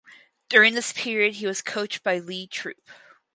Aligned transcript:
During 0.49 0.73
this 0.73 0.93
period 0.93 1.35
he 1.35 1.45
was 1.45 1.61
coached 1.61 2.01
by 2.01 2.17
Lee 2.17 2.47
Troop. 2.47 2.89